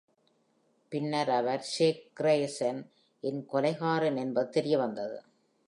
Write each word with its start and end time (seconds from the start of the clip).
பின்னர், 0.91 1.29
அவர் 1.29 1.65
Zack 1.77 1.99
Grayson 2.19 2.83
இன் 3.19 3.47
கொலைகாரன் 3.53 4.17
என்பது 4.17 4.61
தெரியவந்தது. 4.61 5.19